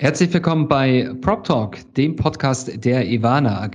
[0.00, 3.74] Herzlich willkommen bei Prop Talk, dem Podcast der Ivana AG.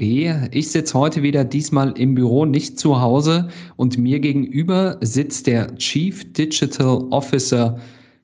[0.52, 5.76] Ich sitze heute wieder diesmal im Büro, nicht zu Hause und mir gegenüber sitzt der
[5.76, 7.78] Chief Digital Officer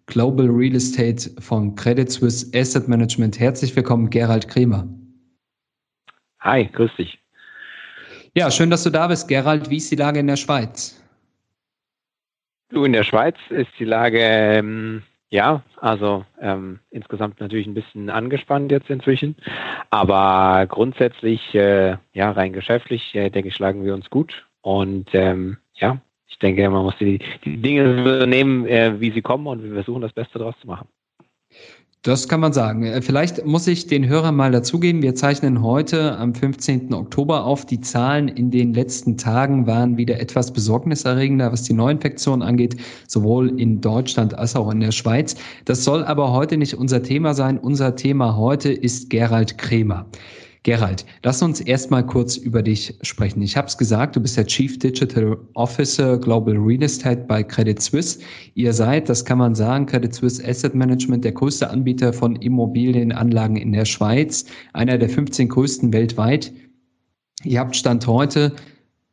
[0.05, 3.37] Global Real Estate von Credit Suisse Asset Management.
[3.37, 4.87] Herzlich willkommen, Gerald Kremer.
[6.39, 7.19] Hi, grüß dich.
[8.33, 9.69] Ja, schön, dass du da bist, Gerald.
[9.69, 11.03] Wie ist die Lage in der Schweiz?
[12.69, 18.09] Du, in der Schweiz ist die Lage ähm ja, also ähm, insgesamt natürlich ein bisschen
[18.09, 19.35] angespannt jetzt inzwischen,
[19.89, 25.57] aber grundsätzlich, äh, ja, rein geschäftlich, äh, denke ich, schlagen wir uns gut und ähm,
[25.75, 29.73] ja, ich denke, man muss die, die Dinge nehmen, äh, wie sie kommen und wir
[29.73, 30.87] versuchen das Beste daraus zu machen.
[32.03, 32.83] Das kann man sagen.
[32.83, 36.93] Äh, vielleicht muss ich den Hörern mal dazugeben, wir zeichnen heute am 15.
[36.93, 37.65] Oktober auf.
[37.65, 43.59] Die Zahlen in den letzten Tagen waren wieder etwas besorgniserregender, was die Neuinfektion angeht, sowohl
[43.59, 45.35] in Deutschland als auch in der Schweiz.
[45.65, 47.57] Das soll aber heute nicht unser Thema sein.
[47.57, 50.05] Unser Thema heute ist Gerald Kremer.
[50.63, 53.41] Gerald, lass uns erstmal kurz über dich sprechen.
[53.41, 57.81] Ich habe es gesagt, du bist der Chief Digital Officer Global Real Estate bei Credit
[57.81, 58.19] Suisse.
[58.55, 63.55] Ihr seid, das kann man sagen, Credit Suisse Asset Management, der größte Anbieter von Immobilienanlagen
[63.55, 66.51] in der Schweiz, einer der 15 größten weltweit.
[67.45, 68.53] Ihr habt Stand heute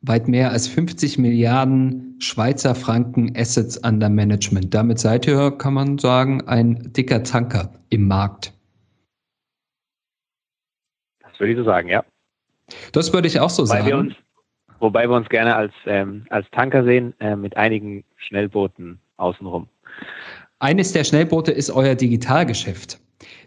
[0.01, 4.73] weit mehr als 50 Milliarden Schweizer Franken Assets under Management.
[4.73, 8.53] Damit seid ihr, kann man sagen, ein dicker Tanker im Markt
[11.39, 12.03] würde ich so sagen, ja.
[12.91, 13.85] Das würde ich auch so wobei sagen.
[13.87, 14.13] Wir uns,
[14.79, 19.67] wobei wir uns gerne als, ähm, als Tanker sehen, äh, mit einigen Schnellbooten außenrum.
[20.59, 22.99] Eines der Schnellboote ist euer Digitalgeschäft.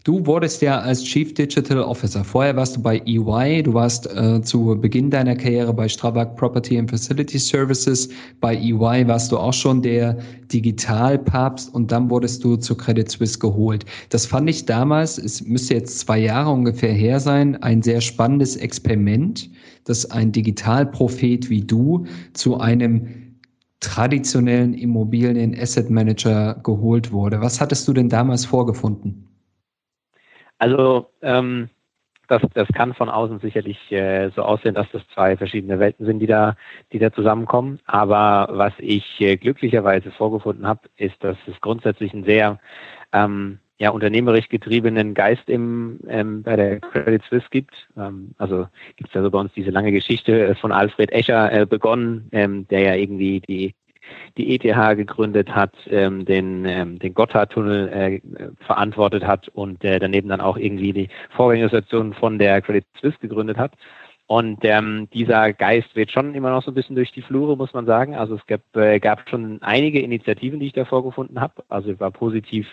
[0.02, 2.24] Du wurdest ja als Chief Digital Officer.
[2.24, 6.78] Vorher warst du bei EY, du warst äh, zu Beginn deiner Karriere bei Strabag Property
[6.78, 8.08] and Facility Services.
[8.40, 10.16] Bei EY warst du auch schon der
[10.50, 13.84] Digitalpapst und dann wurdest du zu Credit Suisse geholt.
[14.08, 18.56] Das fand ich damals, es müsste jetzt zwei Jahre ungefähr her sein, ein sehr spannendes
[18.56, 19.50] Experiment,
[19.84, 23.06] dass ein Digitalprophet wie du zu einem
[23.80, 27.42] traditionellen Immobilien Asset Manager geholt wurde.
[27.42, 29.26] Was hattest du denn damals vorgefunden?
[30.60, 31.70] Also ähm,
[32.28, 36.20] das, das kann von außen sicherlich äh, so aussehen, dass das zwei verschiedene Welten sind,
[36.20, 36.54] die da,
[36.92, 37.80] die da zusammenkommen.
[37.86, 42.60] Aber was ich äh, glücklicherweise vorgefunden habe, ist, dass es grundsätzlich einen sehr
[43.12, 47.74] ähm, ja, unternehmerisch getriebenen Geist im, ähm, bei der Credit Suisse gibt.
[47.96, 51.66] Ähm, also gibt es also bei uns diese lange Geschichte äh, von Alfred Escher äh,
[51.66, 53.74] begonnen, ähm, der ja irgendwie die
[54.36, 58.20] die ETH gegründet hat, ähm, den, ähm, den Gotthardtunnel äh,
[58.64, 63.56] verantwortet hat und äh, daneben dann auch irgendwie die Vorgängerstation von der Credit Suisse gegründet
[63.56, 63.72] hat.
[64.30, 67.72] Und ähm, dieser Geist wird schon immer noch so ein bisschen durch die Flure, muss
[67.72, 68.14] man sagen.
[68.14, 71.64] Also es gab, äh, gab schon einige Initiativen, die ich davor gefunden habe.
[71.68, 72.68] Also ich war positiv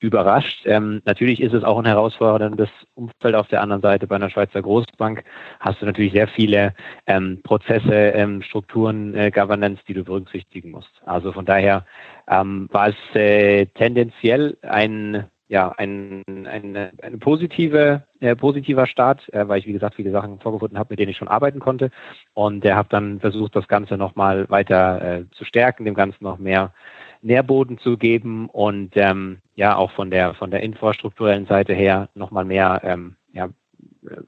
[0.00, 0.62] überrascht.
[0.64, 4.06] Ähm, natürlich ist es auch ein herausforderndes Umfeld auf der anderen Seite.
[4.06, 5.22] Bei einer Schweizer Großbank
[5.60, 6.72] hast du natürlich sehr viele
[7.06, 11.02] ähm, Prozesse, ähm, Strukturen, äh, Governance, die du berücksichtigen musst.
[11.04, 11.84] Also von daher
[12.26, 19.46] ähm, war es äh, tendenziell ein ja, ein, ein, ein positive, äh, positiver Start, äh,
[19.46, 21.90] weil ich, wie gesagt, viele Sachen vorgefunden habe, mit denen ich schon arbeiten konnte.
[22.32, 26.38] Und der habe dann versucht, das Ganze nochmal weiter äh, zu stärken, dem Ganzen noch
[26.38, 26.72] mehr
[27.20, 32.46] Nährboden zu geben und ähm, ja, auch von der, von der infrastrukturellen Seite her nochmal
[32.46, 33.50] mehr ähm, ja,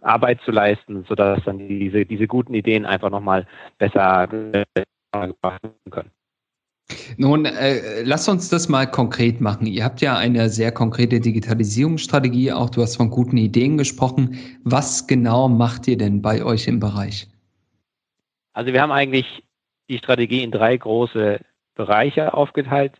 [0.02, 3.46] Arbeit zu leisten, sodass dann diese, diese guten Ideen einfach nochmal
[3.78, 4.64] besser äh,
[5.10, 6.10] gebracht werden können.
[7.16, 9.66] Nun, äh, lass uns das mal konkret machen.
[9.66, 14.38] Ihr habt ja eine sehr konkrete Digitalisierungsstrategie, auch du hast von guten Ideen gesprochen.
[14.64, 17.28] Was genau macht ihr denn bei euch im Bereich?
[18.52, 19.42] Also wir haben eigentlich
[19.88, 21.40] die Strategie in drei große
[21.74, 22.92] Bereiche aufgeteilt.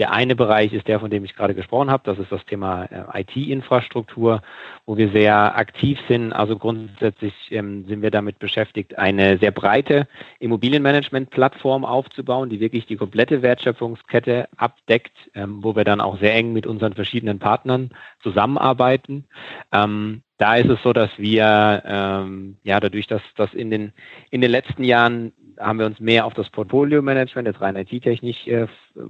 [0.00, 2.02] Der eine Bereich ist der, von dem ich gerade gesprochen habe.
[2.06, 4.40] Das ist das Thema äh, IT-Infrastruktur,
[4.86, 6.32] wo wir sehr aktiv sind.
[6.32, 10.08] Also grundsätzlich ähm, sind wir damit beschäftigt, eine sehr breite
[10.38, 16.54] Immobilienmanagement-Plattform aufzubauen, die wirklich die komplette Wertschöpfungskette abdeckt, ähm, wo wir dann auch sehr eng
[16.54, 17.90] mit unseren verschiedenen Partnern
[18.22, 19.26] zusammenarbeiten.
[19.70, 23.92] Ähm, da ist es so, dass wir ähm, ja dadurch, dass das in den
[24.30, 28.66] in den letzten Jahren haben wir uns mehr auf das Portfolio-Management, jetzt rein IT-technisch äh,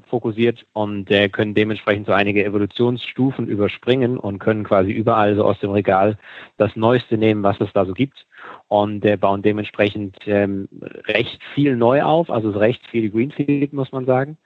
[0.09, 5.59] fokussiert und äh, können dementsprechend so einige Evolutionsstufen überspringen und können quasi überall so aus
[5.61, 6.19] dem Regal
[6.57, 8.27] das Neueste nehmen, was es da so gibt.
[8.69, 10.69] Und äh, bauen dementsprechend ähm,
[11.07, 14.37] recht viel neu auf, also recht viel Greenfield, muss man sagen.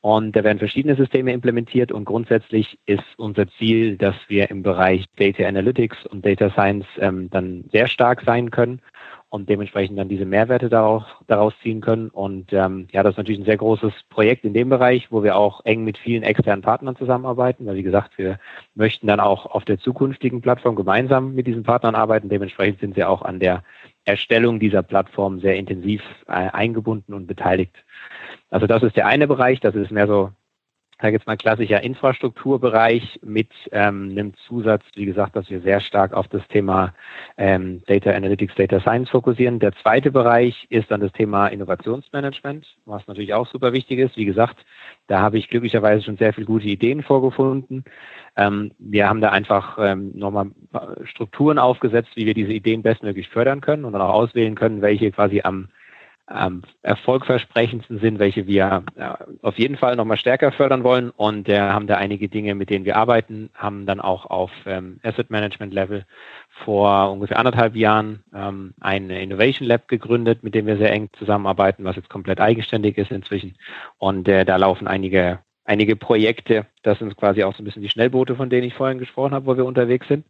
[0.00, 5.04] Und da werden verschiedene Systeme implementiert und grundsätzlich ist unser Ziel, dass wir im Bereich
[5.16, 8.80] Data Analytics und Data Science ähm, dann sehr stark sein können
[9.28, 12.10] und dementsprechend dann diese Mehrwerte daraus, daraus ziehen können.
[12.10, 15.36] Und ähm, ja, das ist natürlich ein sehr großes Projekt in dem Bereich, wo wir
[15.36, 18.38] auch eng mit vielen externen Partnern zusammenarbeiten, weil wie gesagt, wir
[18.74, 22.28] möchten dann auch auf der zukünftigen Plattform gemeinsam mit diesen Partnern arbeiten.
[22.28, 23.64] Dementsprechend sind wir auch an der
[24.04, 27.74] Erstellung dieser Plattform sehr intensiv äh, eingebunden und beteiligt.
[28.50, 30.30] Also das ist der eine Bereich, das ist mehr so,
[31.00, 36.14] sage jetzt mal klassischer Infrastrukturbereich mit ähm, einem Zusatz, wie gesagt, dass wir sehr stark
[36.14, 36.94] auf das Thema
[37.36, 39.58] ähm, Data Analytics, Data Science fokussieren.
[39.58, 44.16] Der zweite Bereich ist dann das Thema Innovationsmanagement, was natürlich auch super wichtig ist.
[44.16, 44.56] Wie gesagt,
[45.06, 47.84] da habe ich glücklicherweise schon sehr viele gute Ideen vorgefunden.
[48.36, 50.50] Ähm, wir haben da einfach ähm, nochmal
[51.04, 55.12] Strukturen aufgesetzt, wie wir diese Ideen bestmöglich fördern können und dann auch auswählen können, welche
[55.12, 55.68] quasi am
[56.32, 59.10] ähm, erfolgversprechendsten sind, welche wir äh,
[59.42, 61.10] auf jeden Fall nochmal stärker fördern wollen.
[61.10, 64.98] Und äh, haben da einige Dinge, mit denen wir arbeiten, haben dann auch auf ähm,
[65.02, 66.04] Asset Management Level
[66.64, 71.84] vor ungefähr anderthalb Jahren ähm, ein Innovation Lab gegründet, mit dem wir sehr eng zusammenarbeiten,
[71.84, 73.56] was jetzt komplett eigenständig ist inzwischen.
[73.98, 77.88] Und äh, da laufen einige einige Projekte, das sind quasi auch so ein bisschen die
[77.88, 80.24] Schnellboote, von denen ich vorhin gesprochen habe, wo wir unterwegs sind.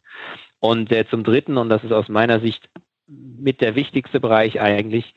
[0.59, 2.69] Und äh, zum Dritten, und das ist aus meiner Sicht
[3.07, 5.13] mit der wichtigste Bereich eigentlich,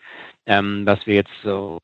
[0.47, 1.79] ähm, was wir jetzt so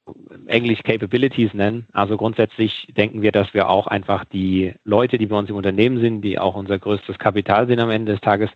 [0.47, 1.87] Englisch Capabilities nennen.
[1.93, 6.01] Also grundsätzlich denken wir, dass wir auch einfach die Leute, die bei uns im Unternehmen
[6.01, 8.51] sind, die auch unser größtes Kapital sind am Ende des Tages,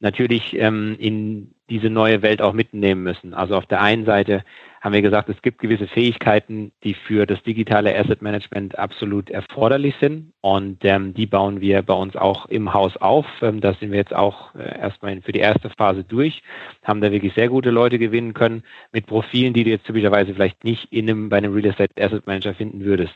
[0.00, 3.34] natürlich ähm, in diese neue Welt auch mitnehmen müssen.
[3.34, 4.44] Also auf der einen Seite
[4.84, 9.94] haben wir gesagt, es gibt gewisse Fähigkeiten, die für das digitale Asset Management absolut erforderlich
[9.98, 10.34] sind.
[10.42, 13.24] Und ähm, die bauen wir bei uns auch im Haus auf.
[13.40, 16.42] Ähm, da sind wir jetzt auch äh, erstmal für die erste Phase durch,
[16.82, 20.64] haben da wirklich sehr gute Leute gewinnen können mit Profilen, die du jetzt typischerweise vielleicht
[20.64, 23.14] nicht in einem, bei einem Real Estate Asset Manager finden würdest.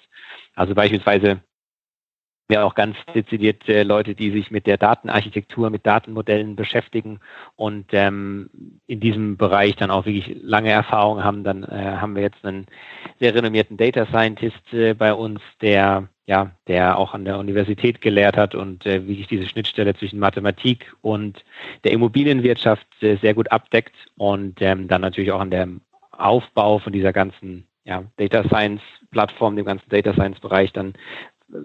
[0.54, 1.42] Also beispielsweise
[2.50, 7.20] ja auch ganz dezidiert äh, Leute, die sich mit der Datenarchitektur, mit Datenmodellen beschäftigen
[7.56, 8.50] und ähm,
[8.86, 11.44] in diesem Bereich dann auch wirklich lange Erfahrung haben.
[11.44, 12.66] Dann äh, haben wir jetzt einen
[13.20, 18.36] sehr renommierten Data Scientist äh, bei uns, der ja, der auch an der Universität gelehrt
[18.36, 21.42] hat und äh, wirklich diese Schnittstelle zwischen Mathematik und
[21.84, 25.80] der Immobilienwirtschaft äh, sehr gut abdeckt und ähm, dann natürlich auch an dem
[26.10, 30.92] Aufbau von dieser ganzen ja, Data Science Plattform, dem ganzen Data Science Bereich dann
[31.50, 31.56] äh,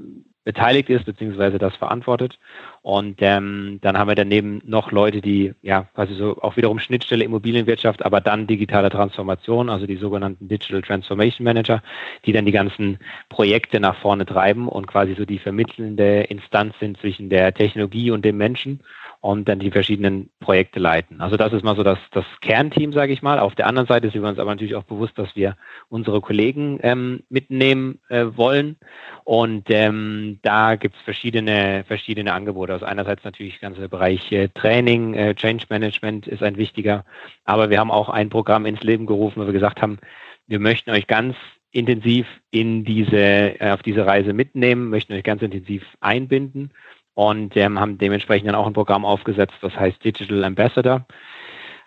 [0.43, 2.37] beteiligt ist, beziehungsweise das verantwortet.
[2.81, 7.23] Und ähm, dann haben wir daneben noch Leute, die ja quasi so auch wiederum Schnittstelle
[7.23, 11.81] Immobilienwirtschaft, aber dann digitale Transformation, also die sogenannten Digital Transformation Manager,
[12.25, 12.99] die dann die ganzen
[13.29, 18.25] Projekte nach vorne treiben und quasi so die vermittelnde Instanz sind zwischen der Technologie und
[18.25, 18.81] dem Menschen
[19.23, 21.21] und dann die verschiedenen Projekte leiten.
[21.21, 23.39] Also das ist mal so das, das Kernteam, sage ich mal.
[23.39, 25.55] Auf der anderen Seite sind wir uns aber natürlich auch bewusst, dass wir
[25.87, 28.75] unsere Kollegen ähm, mitnehmen äh, wollen.
[29.23, 32.73] Und ähm, da gibt es verschiedene, verschiedene Angebote.
[32.73, 37.05] Also einerseits natürlich der ganze Bereich Training, äh, Change Management ist ein wichtiger.
[37.45, 39.99] Aber wir haben auch ein Programm ins Leben gerufen, wo wir gesagt haben,
[40.47, 41.37] wir möchten euch ganz
[41.71, 43.15] intensiv in diese,
[43.61, 46.71] äh, auf diese Reise mitnehmen, möchten euch ganz intensiv einbinden
[47.13, 51.05] und ähm, haben dementsprechend dann auch ein Programm aufgesetzt, das heißt Digital Ambassador.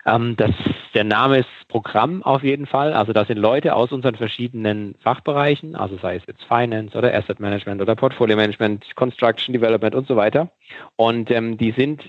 [0.05, 0.51] Ähm, das,
[0.93, 2.93] der Name ist Programm auf jeden Fall.
[2.93, 7.39] Also das sind Leute aus unseren verschiedenen Fachbereichen, also sei es jetzt Finance oder Asset
[7.39, 10.51] Management oder Portfolio Management, Construction Development und so weiter.
[10.95, 12.03] Und ähm, die sind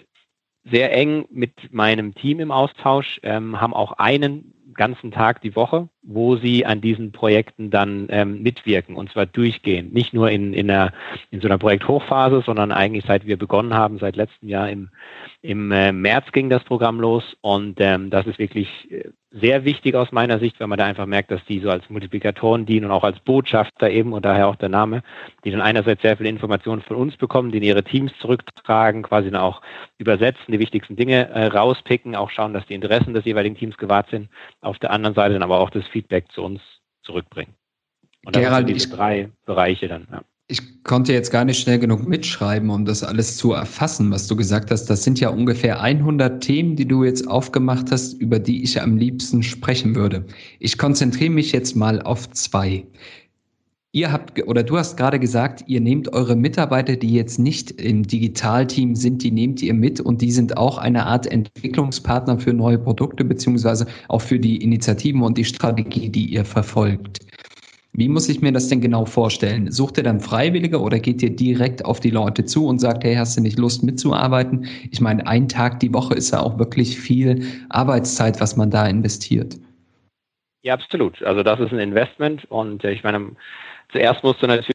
[0.71, 5.91] sehr eng mit meinem Team im Austausch, ähm, haben auch einen ganzen Tag die Woche,
[6.03, 9.93] wo sie an diesen Projekten dann ähm, mitwirken und zwar durchgehend.
[9.93, 10.93] Nicht nur in, in, einer,
[11.31, 14.89] in so einer Projekthochphase, sondern eigentlich seit wir begonnen haben, seit letztem Jahr im,
[15.43, 19.95] im äh, März ging das Programm los und ähm, das ist wirklich äh, sehr wichtig
[19.95, 22.93] aus meiner Sicht, weil man da einfach merkt, dass die so als Multiplikatoren dienen und
[22.93, 25.03] auch als Botschafter eben und daher auch der Name,
[25.45, 29.31] die dann einerseits sehr viele Informationen von uns bekommen, die in ihre Teams zurücktragen, quasi
[29.31, 29.61] dann auch
[29.99, 34.09] übersetzen, die wichtigsten Dinge äh, rauspicken, auch schauen, dass die Interessen des jeweiligen Teams gewahrt
[34.11, 34.31] sind,
[34.63, 36.63] auf der anderen Seite dann aber auch das Feedback zu uns
[37.03, 37.55] zurückbringen.
[38.25, 40.09] Und das Gerald, diese drei Bereiche dann.
[40.11, 40.23] Ja.
[40.51, 44.35] Ich konnte jetzt gar nicht schnell genug mitschreiben, um das alles zu erfassen, was du
[44.35, 44.87] gesagt hast.
[44.87, 48.97] Das sind ja ungefähr 100 Themen, die du jetzt aufgemacht hast, über die ich am
[48.97, 50.25] liebsten sprechen würde.
[50.59, 52.87] Ich konzentriere mich jetzt mal auf zwei.
[53.93, 58.05] Ihr habt oder du hast gerade gesagt, ihr nehmt eure Mitarbeiter, die jetzt nicht im
[58.05, 62.79] Digitalteam sind, die nehmt ihr mit und die sind auch eine Art Entwicklungspartner für neue
[62.79, 67.21] Produkte beziehungsweise auch für die Initiativen und die Strategie, die ihr verfolgt.
[67.99, 69.73] Wie muss ich mir das denn genau vorstellen?
[69.73, 73.17] Sucht ihr dann Freiwillige oder geht ihr direkt auf die Leute zu und sagt, hey,
[73.17, 74.69] hast du nicht Lust mitzuarbeiten?
[74.93, 78.87] Ich meine, ein Tag die Woche ist ja auch wirklich viel Arbeitszeit, was man da
[78.87, 79.57] investiert.
[80.63, 81.21] Ja, absolut.
[81.25, 83.33] Also das ist ein Investment und äh, ich meine,
[83.91, 84.71] zuerst musst du natürlich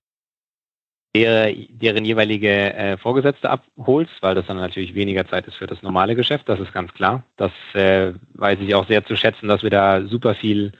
[1.15, 6.15] deren jeweilige äh, Vorgesetzte abholst, weil das dann natürlich weniger Zeit ist für das normale
[6.15, 7.23] Geschäft, das ist ganz klar.
[7.37, 10.73] Das äh, weiß ich auch sehr zu schätzen, dass wir da super viel,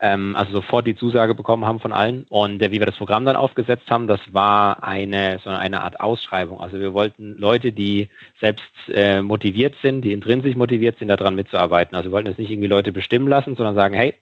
[0.00, 2.24] ähm, also sofort die Zusage bekommen haben von allen.
[2.28, 6.00] Und äh, wie wir das Programm dann aufgesetzt haben, das war eine so eine Art
[6.00, 6.60] Ausschreibung.
[6.60, 8.08] Also wir wollten Leute, die
[8.40, 11.96] selbst äh, motiviert sind, die intrinsisch motiviert sind, daran mitzuarbeiten.
[11.96, 14.14] Also wir wollten jetzt nicht irgendwie Leute bestimmen lassen, sondern sagen, hey,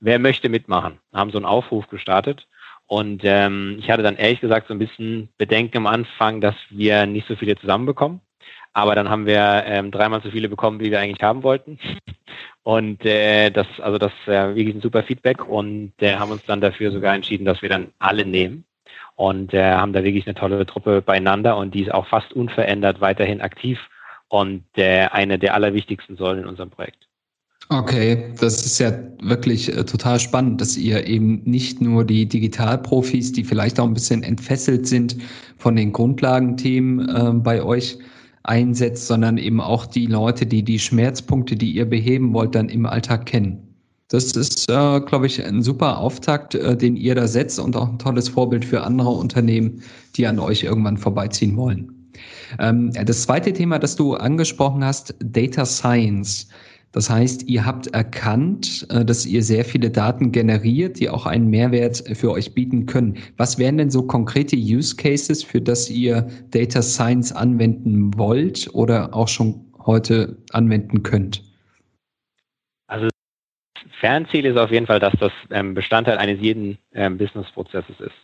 [0.00, 0.98] wer möchte mitmachen?
[1.12, 2.46] Haben so einen Aufruf gestartet
[2.86, 7.06] und ähm, ich hatte dann ehrlich gesagt so ein bisschen Bedenken am Anfang, dass wir
[7.06, 8.20] nicht so viele zusammenbekommen.
[8.72, 11.78] Aber dann haben wir ähm, dreimal so viele bekommen, wie wir eigentlich haben wollten.
[12.64, 16.62] Und äh, das, also das äh, wirklich ein super Feedback und äh, haben uns dann
[16.62, 18.64] dafür sogar entschieden, dass wir dann alle nehmen
[19.16, 23.02] und äh, haben da wirklich eine tolle Truppe beieinander und die ist auch fast unverändert
[23.02, 23.78] weiterhin aktiv
[24.28, 27.06] und äh, eine der allerwichtigsten Säulen in unserem Projekt.
[27.68, 28.92] Okay, das ist ja
[29.22, 33.94] wirklich äh, total spannend, dass ihr eben nicht nur die Digitalprofis, die vielleicht auch ein
[33.94, 35.16] bisschen entfesselt sind
[35.56, 37.98] von den Grundlagenthemen äh, bei euch
[38.44, 42.86] einsetzt, sondern eben auch die Leute, die die Schmerzpunkte, die ihr beheben wollt, dann im
[42.86, 43.74] Alltag kennen.
[44.08, 47.88] Das ist, äh, glaube ich, ein super Auftakt, äh, den ihr da setzt und auch
[47.88, 49.82] ein tolles Vorbild für andere Unternehmen,
[50.14, 51.90] die an euch irgendwann vorbeiziehen wollen.
[52.58, 56.48] Ähm, das zweite Thema, das du angesprochen hast, Data Science.
[56.94, 61.50] Das heißt, ihr habt erkannt, äh, dass ihr sehr viele Daten generiert, die auch einen
[61.50, 63.18] Mehrwert für euch bieten können.
[63.36, 69.12] Was wären denn so konkrete Use Cases, für das ihr Data Science anwenden wollt oder
[69.12, 71.42] auch schon heute anwenden könnt?
[72.86, 73.08] Also
[73.98, 78.14] Fernziel ist auf jeden Fall, dass das ähm, Bestandteil eines jeden ähm, Business-Prozesses ist.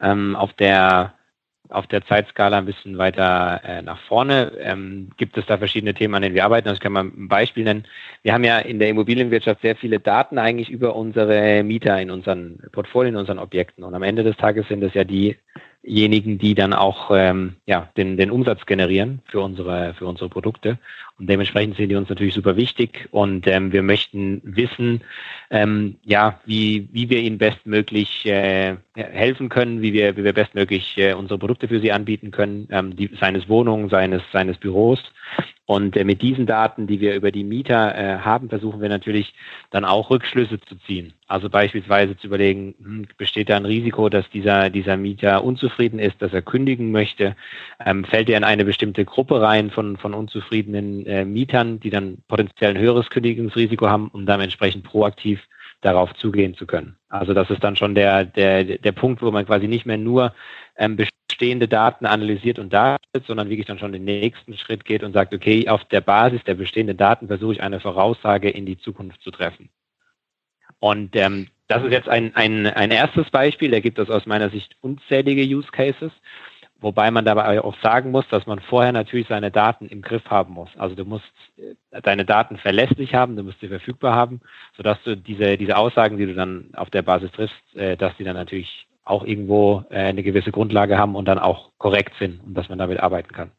[0.00, 1.12] Ähm, auf der
[1.70, 4.52] auf der Zeitskala ein bisschen weiter äh, nach vorne.
[4.60, 6.68] Ähm, gibt es da verschiedene Themen, an denen wir arbeiten?
[6.68, 7.86] Das kann man ein Beispiel nennen.
[8.22, 12.58] Wir haben ja in der Immobilienwirtschaft sehr viele Daten eigentlich über unsere Mieter in unseren
[12.72, 13.84] Portfolien, in unseren Objekten.
[13.84, 15.36] Und am Ende des Tages sind es ja die
[15.84, 20.78] diejenigen, die dann auch ähm, ja, den, den Umsatz generieren für unsere, für unsere Produkte.
[21.18, 25.02] Und dementsprechend sind die uns natürlich super wichtig und ähm, wir möchten wissen,
[25.50, 30.96] ähm, ja, wie, wie wir ihnen bestmöglich äh, helfen können, wie wir, wie wir bestmöglich
[30.96, 35.02] äh, unsere Produkte für sie anbieten können, ähm, die, seines Wohnungen, seines, seines Büros.
[35.68, 39.34] Und äh, mit diesen Daten, die wir über die Mieter äh, haben, versuchen wir natürlich
[39.70, 41.12] dann auch Rückschlüsse zu ziehen.
[41.26, 46.22] Also beispielsweise zu überlegen, hm, besteht da ein Risiko, dass dieser, dieser Mieter unzufrieden ist,
[46.22, 47.36] dass er kündigen möchte?
[47.84, 52.18] Ähm, fällt er in eine bestimmte Gruppe rein von, von unzufriedenen äh, Mietern, die dann
[52.28, 55.40] potenziell ein höheres Kündigungsrisiko haben, um dann entsprechend proaktiv
[55.80, 56.96] darauf zugehen zu können.
[57.08, 60.34] Also das ist dann schon der, der, der Punkt, wo man quasi nicht mehr nur
[60.76, 65.12] ähm, bestehende Daten analysiert und darstellt, sondern wirklich dann schon den nächsten Schritt geht und
[65.12, 69.22] sagt, okay, auf der Basis der bestehenden Daten versuche ich eine Voraussage in die Zukunft
[69.22, 69.70] zu treffen.
[70.80, 74.50] Und ähm, das ist jetzt ein, ein, ein erstes Beispiel, da gibt es aus meiner
[74.50, 76.12] Sicht unzählige Use Cases,
[76.80, 80.54] wobei man dabei auch sagen muss, dass man vorher natürlich seine Daten im Griff haben
[80.54, 80.70] muss.
[80.76, 81.24] Also du musst
[81.56, 84.40] äh, deine Daten verlässlich haben, du musst sie verfügbar haben,
[84.76, 88.24] sodass du diese, diese Aussagen, die du dann auf der Basis triffst, äh, dass die
[88.24, 92.54] dann natürlich auch irgendwo äh, eine gewisse Grundlage haben und dann auch korrekt sind und
[92.54, 93.50] dass man damit arbeiten kann.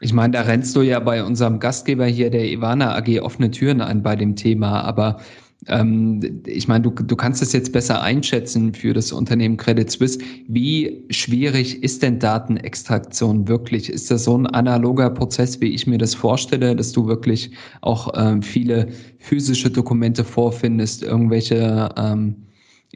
[0.00, 3.80] Ich meine, da rennst du ja bei unserem Gastgeber hier, der Ivana AG, offene Türen
[3.80, 5.20] ein bei dem Thema, aber
[5.68, 10.18] ähm, ich meine, du, du kannst es jetzt besser einschätzen für das Unternehmen Credit Suisse.
[10.48, 13.90] Wie schwierig ist denn Datenextraktion wirklich?
[13.90, 18.12] Ist das so ein analoger Prozess, wie ich mir das vorstelle, dass du wirklich auch
[18.16, 22.36] ähm, viele physische Dokumente vorfindest, irgendwelche ähm,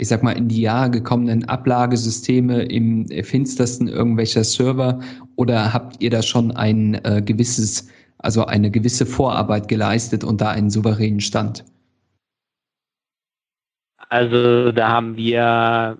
[0.00, 5.00] ich sag mal, in die Jahre gekommenen Ablagesysteme im finstersten irgendwelcher Server
[5.34, 10.50] oder habt ihr da schon ein äh, gewisses, also eine gewisse Vorarbeit geleistet und da
[10.50, 11.64] einen souveränen Stand?
[14.09, 15.99] Also da haben wir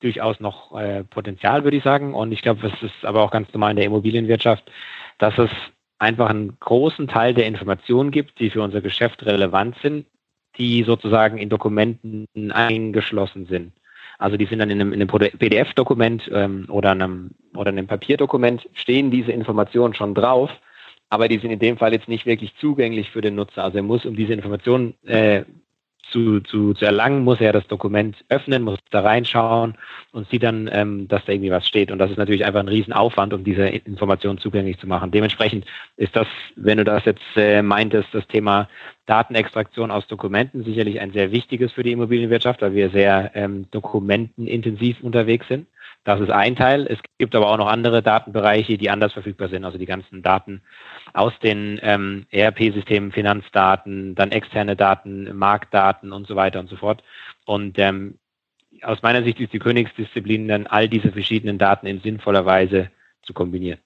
[0.00, 2.14] durchaus noch äh, Potenzial, würde ich sagen.
[2.14, 4.70] Und ich glaube, es ist aber auch ganz normal in der Immobilienwirtschaft,
[5.18, 5.50] dass es
[5.98, 10.06] einfach einen großen Teil der Informationen gibt, die für unser Geschäft relevant sind,
[10.56, 13.72] die sozusagen in Dokumenten eingeschlossen sind.
[14.18, 19.10] Also die sind dann in einem, einem PDF-Dokument ähm, oder, einem, oder einem Papierdokument, stehen
[19.10, 20.50] diese Informationen schon drauf,
[21.08, 23.64] aber die sind in dem Fall jetzt nicht wirklich zugänglich für den Nutzer.
[23.64, 25.44] Also er muss, um diese Informationen äh,
[26.10, 29.74] zu, zu, zu erlangen, muss er das Dokument öffnen, muss da reinschauen
[30.12, 31.90] und sieht dann, ähm, dass da irgendwie was steht.
[31.90, 35.10] Und das ist natürlich einfach ein Riesenaufwand, um diese Informationen zugänglich zu machen.
[35.10, 36.26] Dementsprechend ist das,
[36.56, 38.68] wenn du das jetzt äh, meintest, das Thema
[39.06, 45.00] Datenextraktion aus Dokumenten sicherlich ein sehr wichtiges für die Immobilienwirtschaft, weil wir sehr ähm, dokumentenintensiv
[45.02, 45.66] unterwegs sind.
[46.04, 46.86] Das ist ein Teil.
[46.86, 49.64] Es gibt aber auch noch andere Datenbereiche, die anders verfügbar sind.
[49.64, 50.62] Also die ganzen Daten
[51.12, 57.02] aus den ähm, ERP-Systemen, Finanzdaten, dann externe Daten, Marktdaten und so weiter und so fort.
[57.44, 58.18] Und ähm,
[58.82, 62.90] aus meiner Sicht ist die Königsdisziplin dann, all diese verschiedenen Daten in sinnvoller Weise
[63.22, 63.80] zu kombinieren.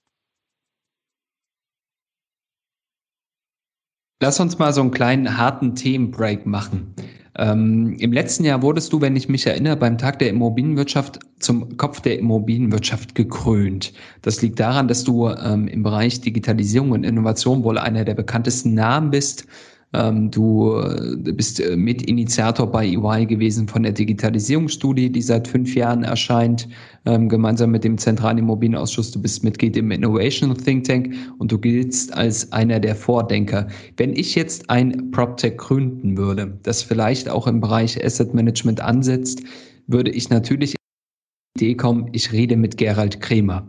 [4.23, 6.95] Lass uns mal so einen kleinen harten Themenbreak machen.
[7.37, 11.77] Ähm, Im letzten Jahr wurdest du, wenn ich mich erinnere, beim Tag der Immobilienwirtschaft zum
[11.77, 13.93] Kopf der Immobilienwirtschaft gekrönt.
[14.23, 18.75] Das liegt daran, dass du ähm, im Bereich Digitalisierung und Innovation wohl einer der bekanntesten
[18.75, 19.47] Namen bist
[19.95, 25.75] ähm, du äh, bist äh, Mitinitiator bei EY gewesen von der Digitalisierungsstudie, die seit fünf
[25.75, 26.69] Jahren erscheint,
[27.07, 29.13] ähm, gemeinsam mit dem Zentralen Immobilienausschuss.
[29.13, 33.69] Du bist Mitglied im Innovation Think Tank und du giltst als einer der Vordenker.
[33.97, 39.43] Wenn ich jetzt ein PropTech gründen würde, das vielleicht auch im Bereich Asset Management ansetzt,
[39.87, 40.75] würde ich natürlich
[41.57, 43.67] die Idee kommen, ich rede mit Gerald Kremer.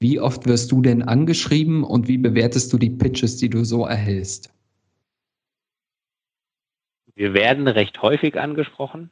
[0.00, 3.84] Wie oft wirst du denn angeschrieben und wie bewertest du die Pitches, die du so
[3.84, 4.50] erhältst?
[7.18, 9.10] Wir werden recht häufig angesprochen,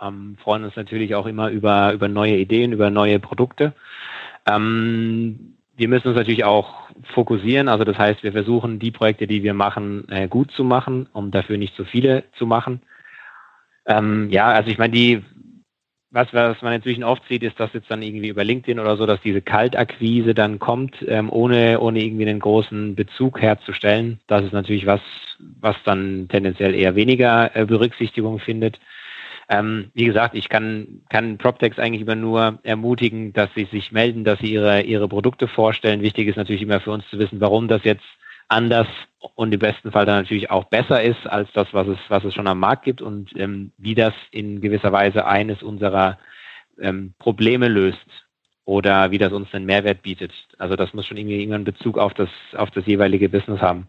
[0.00, 3.72] ähm, freuen uns natürlich auch immer über, über neue Ideen, über neue Produkte.
[4.46, 9.42] Ähm, wir müssen uns natürlich auch fokussieren, also das heißt, wir versuchen die Projekte, die
[9.42, 12.82] wir machen, äh, gut zu machen, um dafür nicht zu viele zu machen.
[13.84, 15.24] Ähm, ja, also ich meine, die
[16.12, 19.06] was, was man inzwischen oft sieht, ist, dass jetzt dann irgendwie über LinkedIn oder so,
[19.06, 24.18] dass diese Kaltakquise dann kommt, ähm, ohne, ohne irgendwie einen großen Bezug herzustellen.
[24.26, 25.00] Das ist natürlich was,
[25.60, 28.80] was dann tendenziell eher weniger äh, Berücksichtigung findet.
[29.48, 34.24] Ähm, wie gesagt, ich kann, kann PropTechs eigentlich immer nur ermutigen, dass sie sich melden,
[34.24, 36.02] dass sie ihre, ihre Produkte vorstellen.
[36.02, 38.04] Wichtig ist natürlich immer für uns zu wissen, warum das jetzt
[38.50, 38.88] anders
[39.34, 42.34] und im besten Fall dann natürlich auch besser ist als das, was es, was es
[42.34, 46.18] schon am Markt gibt und ähm, wie das in gewisser Weise eines unserer
[46.80, 47.98] ähm, Probleme löst
[48.64, 50.32] oder wie das uns einen Mehrwert bietet.
[50.58, 53.86] Also das muss schon irgendwie irgendeinen Bezug auf das, auf das jeweilige Business haben.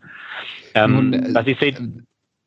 [0.73, 1.75] Ähm, Nun, äh, was ich sehe.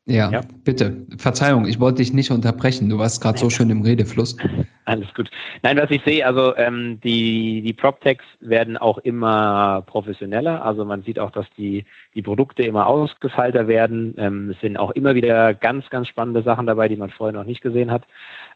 [0.07, 1.07] Ja, ja, bitte.
[1.17, 2.89] Verzeihung, ich wollte dich nicht unterbrechen.
[2.89, 4.37] Du warst gerade so schön im Redefluss.
[4.85, 5.31] Alles gut.
[5.63, 10.63] Nein, was ich sehe, also ähm, die, die PropTechs werden auch immer professioneller.
[10.63, 14.15] Also man sieht auch, dass die, die Produkte immer ausgefeilter werden.
[14.17, 17.45] Ähm, es sind auch immer wieder ganz, ganz spannende Sachen dabei, die man vorher noch
[17.45, 18.03] nicht gesehen hat.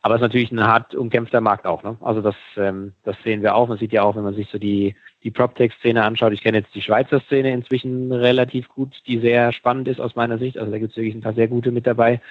[0.02, 1.84] Aber es ist natürlich ein hart umkämpfter Markt auch.
[1.84, 1.98] Ne?
[2.00, 3.68] Also das, ähm, das sehen wir auch.
[3.68, 6.32] Man sieht ja auch, wenn man sich so die, die PropTech-Szene anschaut.
[6.32, 10.38] Ich kenne jetzt die Schweizer Szene inzwischen relativ gut, die sehr spannend ist aus meiner
[10.38, 10.58] Sicht.
[10.58, 12.22] Also da gibt es wirklich ein paar sehr gute mit dabei.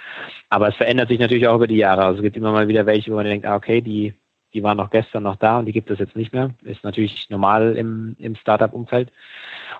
[0.48, 2.04] Aber es verändert sich natürlich auch über die Jahre.
[2.04, 4.14] Also es gibt immer mal wieder welche, wo man denkt, ah, okay, die,
[4.58, 6.50] die waren noch gestern noch da und die gibt es jetzt nicht mehr.
[6.64, 9.12] Ist natürlich normal im, im Startup-Umfeld.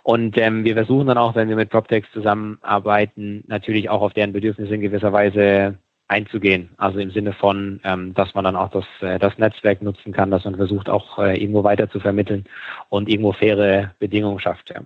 [0.05, 4.33] Und ähm, wir versuchen dann auch, wenn wir mit PropTechs zusammenarbeiten, natürlich auch auf deren
[4.33, 6.71] Bedürfnisse in gewisser Weise einzugehen.
[6.77, 10.31] Also im Sinne von, ähm, dass man dann auch das, äh, das Netzwerk nutzen kann,
[10.31, 12.45] dass man versucht auch äh, irgendwo weiter zu vermitteln
[12.89, 14.71] und irgendwo faire Bedingungen schafft.
[14.71, 14.83] Ja.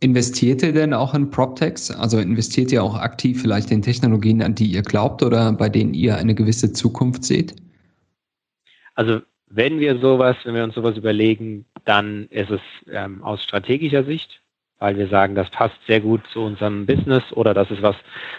[0.00, 1.90] Investiert ihr denn auch in PropTechs?
[1.90, 5.92] Also investiert ihr auch aktiv vielleicht in Technologien, an die ihr glaubt oder bei denen
[5.92, 7.54] ihr eine gewisse Zukunft seht?
[8.94, 14.04] Also wenn wir sowas, wenn wir uns sowas überlegen, dann ist es ähm, aus strategischer
[14.04, 14.40] Sicht
[14.80, 17.94] weil wir sagen, das passt sehr gut zu unserem Business oder das ist was,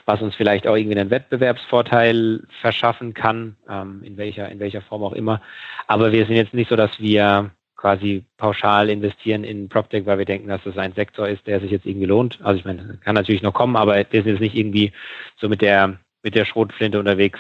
[0.06, 5.04] was uns vielleicht auch irgendwie einen Wettbewerbsvorteil verschaffen kann, ähm, in welcher, in welcher Form
[5.04, 5.40] auch immer.
[5.88, 10.26] Aber wir sind jetzt nicht so, dass wir quasi pauschal investieren in PropTech, weil wir
[10.26, 12.40] denken, dass das ein Sektor ist, der sich jetzt irgendwie lohnt.
[12.44, 14.92] Also ich meine, kann natürlich noch kommen, aber wir sind jetzt nicht irgendwie
[15.40, 17.40] so mit der, mit der Schrotflinte unterwegs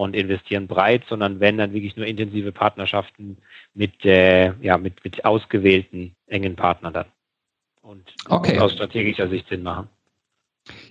[0.00, 3.36] und investieren breit, sondern wenn dann wirklich nur intensive Partnerschaften
[3.74, 7.06] mit, äh, ja, mit, mit ausgewählten engen Partnern dann
[7.82, 8.58] und okay.
[8.58, 9.88] aus strategischer Sicht Sinn machen.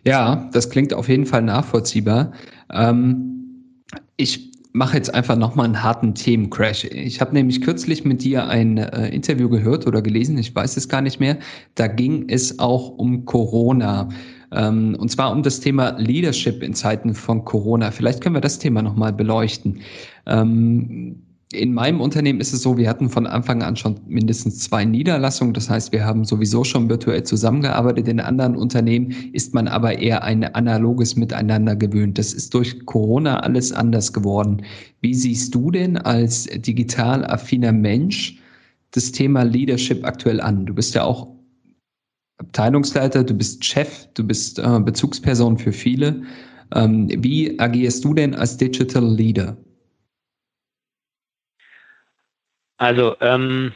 [0.05, 2.33] Ja, das klingt auf jeden Fall nachvollziehbar.
[2.71, 3.83] Ähm,
[4.15, 6.83] ich mache jetzt einfach nochmal einen harten Themencrash.
[6.85, 10.87] Ich habe nämlich kürzlich mit dir ein äh, Interview gehört oder gelesen, ich weiß es
[10.87, 11.39] gar nicht mehr.
[11.73, 14.09] Da ging es auch um Corona.
[14.51, 17.91] Ähm, und zwar um das Thema Leadership in Zeiten von Corona.
[17.91, 19.81] Vielleicht können wir das Thema nochmal beleuchten.
[20.25, 24.85] Ähm, in meinem Unternehmen ist es so, wir hatten von Anfang an schon mindestens zwei
[24.85, 25.55] Niederlassungen.
[25.55, 28.07] Das heißt, wir haben sowieso schon virtuell zusammengearbeitet.
[28.07, 32.19] In anderen Unternehmen ist man aber eher ein analoges Miteinander gewöhnt.
[32.19, 34.61] Das ist durch Corona alles anders geworden.
[35.01, 38.37] Wie siehst du denn als digital affiner Mensch
[38.91, 40.67] das Thema Leadership aktuell an?
[40.67, 41.38] Du bist ja auch
[42.39, 46.23] Abteilungsleiter, du bist Chef, du bist äh, Bezugsperson für viele.
[46.73, 49.57] Ähm, wie agierst du denn als Digital Leader?
[52.77, 53.73] Also ähm,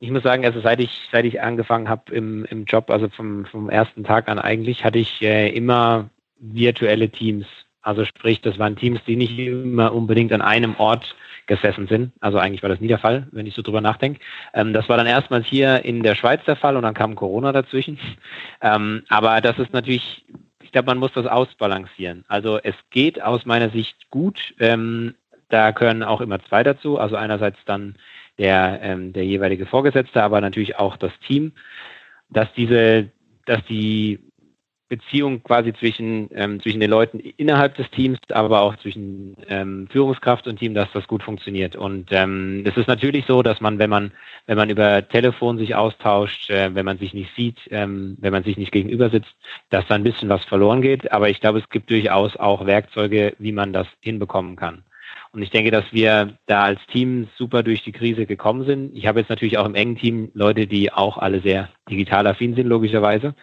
[0.00, 3.46] ich muss sagen, also seit ich seit ich angefangen habe im, im Job, also vom,
[3.46, 7.46] vom ersten Tag an eigentlich, hatte ich äh, immer virtuelle Teams.
[7.80, 12.12] Also sprich, das waren Teams, die nicht immer unbedingt an einem Ort gesessen sind.
[12.20, 14.20] Also eigentlich war das nie der Fall, wenn ich so drüber nachdenke.
[14.54, 17.52] Ähm, das war dann erstmals hier in der Schweiz der Fall und dann kam Corona
[17.52, 17.98] dazwischen.
[18.62, 20.24] Ähm, aber das ist natürlich,
[20.62, 22.24] ich glaube, man muss das ausbalancieren.
[22.28, 24.54] Also es geht aus meiner Sicht gut.
[24.58, 25.14] Ähm,
[25.50, 26.98] da können auch immer zwei dazu.
[26.98, 27.96] Also einerseits dann
[28.38, 31.52] der, ähm, der jeweilige Vorgesetzte, aber natürlich auch das Team,
[32.30, 33.10] dass diese,
[33.44, 34.20] dass die
[34.96, 40.46] Beziehung quasi zwischen, ähm, zwischen den Leuten innerhalb des Teams, aber auch zwischen ähm, Führungskraft
[40.46, 41.74] und Team, dass das gut funktioniert.
[41.74, 44.12] Und ähm, es ist natürlich so, dass man, wenn man,
[44.46, 48.44] wenn man über Telefon sich austauscht, äh, wenn man sich nicht sieht, ähm, wenn man
[48.44, 49.34] sich nicht gegenüber sitzt,
[49.70, 51.10] dass da ein bisschen was verloren geht.
[51.10, 54.84] Aber ich glaube, es gibt durchaus auch Werkzeuge, wie man das hinbekommen kann.
[55.34, 58.96] Und ich denke, dass wir da als Team super durch die Krise gekommen sind.
[58.96, 62.54] Ich habe jetzt natürlich auch im engen Team Leute, die auch alle sehr digital affin
[62.54, 63.34] sind, logischerweise.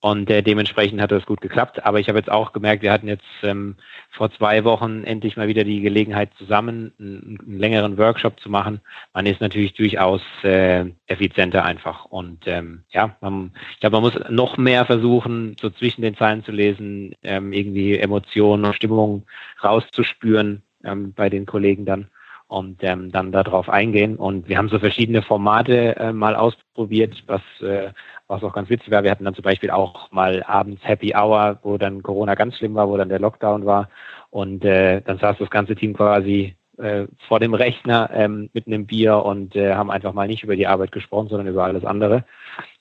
[0.00, 1.86] Und äh, dementsprechend hat das gut geklappt.
[1.86, 3.76] Aber ich habe jetzt auch gemerkt, wir hatten jetzt ähm,
[4.10, 8.82] vor zwei Wochen endlich mal wieder die Gelegenheit, zusammen einen, einen längeren Workshop zu machen.
[9.14, 12.04] Man ist natürlich durchaus äh, effizienter einfach.
[12.04, 16.44] Und ähm, ja, man, ich glaube, man muss noch mehr versuchen, so zwischen den Zeilen
[16.44, 19.24] zu lesen, ähm, irgendwie Emotionen und Stimmung
[19.64, 22.08] rauszuspüren ähm, bei den Kollegen dann
[22.48, 24.16] und ähm, dann darauf eingehen.
[24.16, 27.90] Und wir haben so verschiedene Formate äh, mal ausprobiert, was, äh,
[28.26, 29.04] was auch ganz witzig war.
[29.04, 32.74] Wir hatten dann zum Beispiel auch mal abends Happy Hour, wo dann Corona ganz schlimm
[32.74, 33.90] war, wo dann der Lockdown war.
[34.30, 38.86] Und äh, dann saß das ganze Team quasi äh, vor dem Rechner ähm, mit einem
[38.86, 42.24] Bier und äh, haben einfach mal nicht über die Arbeit gesprochen, sondern über alles andere.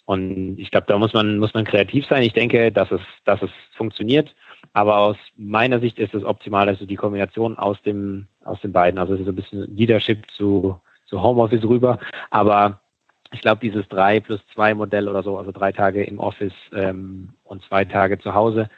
[0.06, 2.24] Und ich glaube, da muss man, muss man kreativ sein.
[2.24, 4.34] Ich denke, dass es, dass es funktioniert.
[4.74, 9.00] Aber aus meiner Sicht ist es optimal, also die Kombination aus dem, aus den beiden.
[9.00, 12.00] Also es ist so ein bisschen Leadership zu, zu Homeoffice rüber.
[12.30, 12.82] Aber
[13.32, 17.30] ich glaube, dieses 3 plus 2 Modell oder so, also drei Tage im Office ähm,
[17.44, 18.70] und zwei Tage zu Hause,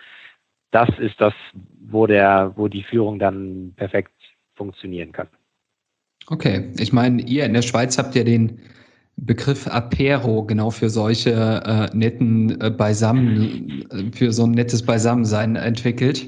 [0.71, 1.33] das ist das,
[1.79, 4.13] wo der, wo die Führung dann perfekt
[4.55, 5.27] funktionieren kann.
[6.27, 8.59] Okay, ich meine, ihr in der Schweiz habt ja den
[9.25, 15.55] Begriff Apero genau für solche äh, netten äh, Beisammen, äh, für so ein nettes Beisammensein
[15.55, 16.27] entwickelt.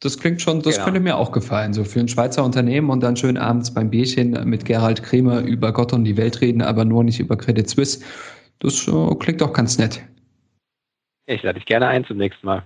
[0.00, 0.84] Das klingt schon, das genau.
[0.84, 4.32] könnte mir auch gefallen, so für ein Schweizer Unternehmen und dann schön abends beim Bierchen
[4.48, 8.04] mit Gerald Kremer über Gott und die Welt reden, aber nur nicht über Credit Suisse.
[8.58, 10.02] Das äh, klingt auch ganz nett.
[11.26, 12.62] Ich lade dich gerne ein zum nächsten Mal.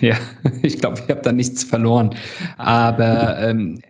[0.00, 0.16] Ja,
[0.62, 2.14] ich glaube, ich habe da nichts verloren.
[2.58, 3.80] Aber ähm,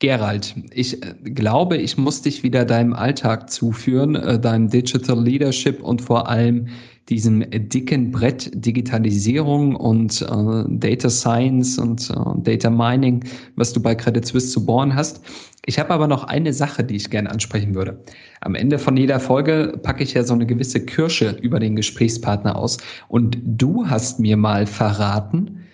[0.00, 5.82] Gerald, ich äh, glaube, ich muss dich wieder deinem Alltag zuführen, äh, deinem Digital Leadership
[5.82, 6.68] und vor allem
[7.08, 13.24] diesem dicken Brett Digitalisierung und äh, Data Science und äh, Data Mining,
[13.56, 15.20] was du bei Credit Suisse zu bohren hast.
[15.66, 17.98] Ich habe aber noch eine Sache, die ich gerne ansprechen würde.
[18.40, 22.56] Am Ende von jeder Folge packe ich ja so eine gewisse Kirsche über den Gesprächspartner
[22.56, 22.78] aus.
[23.08, 25.64] Und du hast mir mal verraten,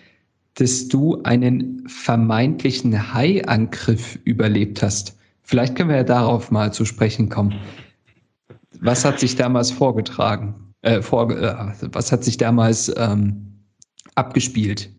[0.55, 5.17] dass du einen vermeintlichen Hai-Angriff überlebt hast.
[5.43, 7.55] Vielleicht können wir ja darauf mal zu sprechen kommen.
[8.79, 10.73] Was hat sich damals vorgetragen?
[10.81, 13.63] Äh, vor, äh, was hat sich damals ähm,
[14.15, 14.89] abgespielt?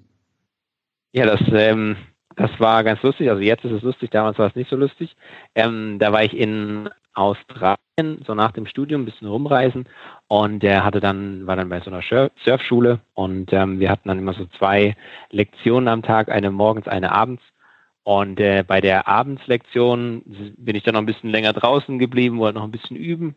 [1.12, 1.96] Ja, das, ähm,
[2.36, 3.30] das war ganz lustig.
[3.30, 5.16] Also jetzt ist es lustig, damals war es nicht so lustig.
[5.54, 9.88] Ähm, da war ich in Australien, so nach dem Studium, ein bisschen rumreisen
[10.28, 12.02] und der hatte dann, war dann bei so einer
[12.44, 14.94] Surfschule und ähm, wir hatten dann immer so zwei
[15.30, 17.42] Lektionen am Tag, eine morgens, eine abends.
[18.04, 20.22] Und äh, bei der Abendslektion
[20.58, 23.34] bin ich dann noch ein bisschen länger draußen geblieben, wollte noch ein bisschen üben.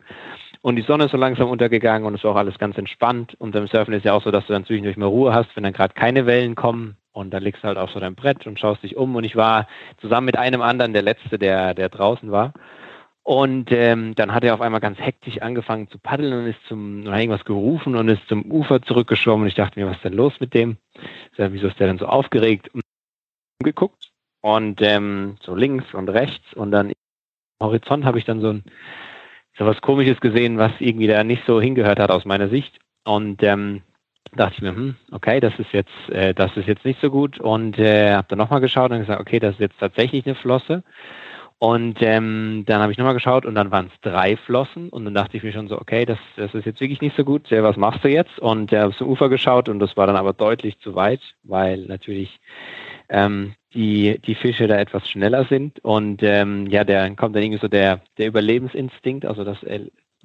[0.61, 3.35] Und die Sonne ist so langsam untergegangen und es war auch alles ganz entspannt.
[3.39, 5.63] Und beim Surfen ist ja auch so, dass du dann zwischendurch mal Ruhe hast, wenn
[5.63, 6.97] dann gerade keine Wellen kommen.
[7.13, 9.15] Und dann liegst du halt auf so deinem Brett und schaust dich um.
[9.15, 9.67] Und ich war
[10.01, 12.53] zusammen mit einem anderen der Letzte, der, der draußen war.
[13.29, 17.05] Und ähm, dann hat er auf einmal ganz hektisch angefangen zu paddeln und ist zum,
[17.05, 19.43] und hat irgendwas gerufen und ist zum Ufer zurückgeschwommen.
[19.43, 20.77] Und ich dachte mir, was ist denn los mit dem?
[21.37, 22.73] Wieso ist der denn so aufgeregt?
[22.73, 22.81] Und
[23.63, 24.09] geguckt
[24.41, 26.95] und ähm, so links und rechts und dann im
[27.61, 28.63] Horizont habe ich dann so ein
[29.59, 32.79] so was Komisches gesehen, was irgendwie da nicht so hingehört hat aus meiner Sicht.
[33.05, 33.83] Und ähm,
[34.35, 37.39] dachte ich mir, hm, okay, das ist jetzt, äh, das ist jetzt nicht so gut.
[37.39, 40.83] Und äh, habe dann nochmal geschaut und gesagt, okay, das ist jetzt tatsächlich eine Flosse.
[41.61, 44.87] Und ähm, dann habe ich nochmal geschaut und dann waren es drei Flossen.
[44.89, 47.25] Und dann dachte ich mir schon so, okay, das, das ist jetzt wirklich nicht so
[47.25, 48.39] gut, was machst du jetzt?
[48.39, 51.79] Und äh, habe zum Ufer geschaut und das war dann aber deutlich zu weit, weil
[51.85, 52.39] natürlich
[53.09, 55.83] ähm, die, die Fische da etwas schneller sind.
[55.83, 59.57] Und ähm, ja, der kommt dann irgendwie so der, der Überlebensinstinkt, also das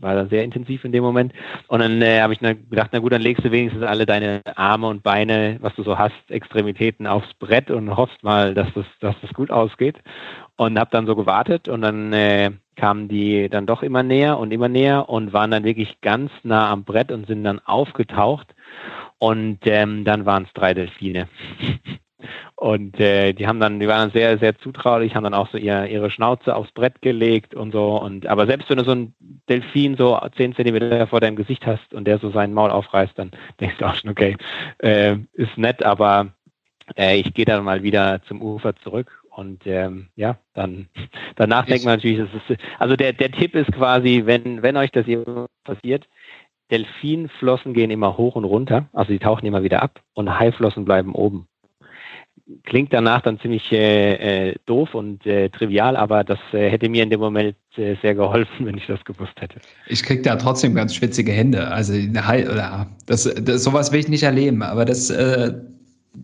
[0.01, 1.33] war dann sehr intensiv in dem Moment.
[1.69, 4.89] Und dann äh, habe ich gedacht, na gut, dann legst du wenigstens alle deine Arme
[4.89, 9.15] und Beine, was du so hast, Extremitäten aufs Brett und hoffst mal, dass das, dass
[9.21, 9.99] das gut ausgeht.
[10.57, 14.53] Und habe dann so gewartet und dann äh, kamen die dann doch immer näher und
[14.53, 18.55] immer näher und waren dann wirklich ganz nah am Brett und sind dann aufgetaucht.
[19.19, 21.29] Und ähm, dann waren es drei Delfine.
[22.65, 25.59] Und äh, die haben dann, die waren dann sehr, sehr zutraulich, haben dann auch so
[25.59, 28.01] ihr, ihre Schnauze aufs Brett gelegt und so.
[28.01, 29.15] Und aber selbst wenn du so einen
[29.51, 33.33] Delfin so zehn Zentimeter vor deinem Gesicht hast und der so sein Maul aufreißt, dann
[33.61, 34.39] denkst du auch schon, okay,
[34.79, 36.29] äh, ist nett, aber
[36.97, 39.13] äh, ich gehe dann mal wieder zum Ufer zurück.
[39.29, 40.89] Und ähm, ja, dann
[41.37, 44.79] danach ich denkt man natürlich, das ist, also der, der Tipp ist quasi, wenn, wenn
[44.79, 45.05] euch das
[45.65, 46.09] passiert,
[46.71, 51.15] Delfinflossen gehen immer hoch und runter, also die tauchen immer wieder ab und Haiflossen bleiben
[51.15, 51.47] oben
[52.65, 57.03] klingt danach dann ziemlich äh, äh, doof und äh, trivial, aber das äh, hätte mir
[57.03, 59.61] in dem Moment äh, sehr geholfen, wenn ich das gewusst hätte.
[59.87, 61.69] Ich krieg da trotzdem ganz schwitzige Hände.
[61.69, 65.55] Also oder, das, das, sowas will ich nicht erleben, aber das äh,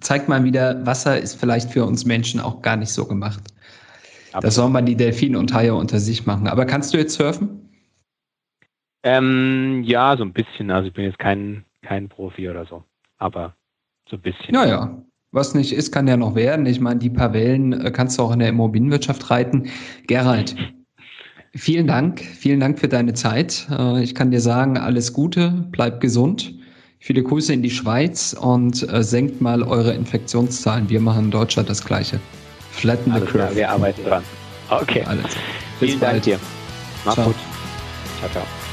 [0.01, 3.43] zeigt mal wieder, Wasser ist vielleicht für uns Menschen auch gar nicht so gemacht.
[4.29, 4.45] Absolut.
[4.45, 6.47] Das soll man die Delfine und Haie unter sich machen.
[6.47, 7.69] Aber kannst du jetzt surfen?
[9.03, 10.71] Ähm, ja, so ein bisschen.
[10.71, 12.85] Also ich bin jetzt kein, kein Profi oder so,
[13.19, 13.57] aber
[14.09, 14.53] so ein bisschen.
[14.53, 15.03] Naja,
[15.33, 16.67] was nicht ist, kann ja noch werden.
[16.67, 19.69] Ich meine, die paar Wellen äh, kannst du auch in der Immobilienwirtschaft reiten.
[20.07, 20.57] Gerald,
[21.55, 22.21] vielen Dank.
[22.21, 23.67] Vielen Dank für deine Zeit.
[23.71, 26.55] Äh, ich kann dir sagen, alles Gute, bleib gesund.
[26.99, 30.91] Viele Grüße in die Schweiz und äh, senkt mal eure Infektionszahlen.
[30.91, 32.21] Wir machen in Deutschland das Gleiche.
[32.73, 33.57] Flatten the curve.
[33.57, 34.23] Wir arbeiten dran.
[34.69, 35.03] Okay.
[35.07, 35.25] Alles.
[35.79, 36.39] Vielen Dank dir.
[37.05, 37.27] Mach's ciao.
[37.27, 37.37] gut.
[38.21, 38.70] Ciao, ciao.